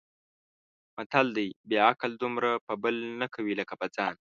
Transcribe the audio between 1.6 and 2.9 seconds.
بې عقل دومره په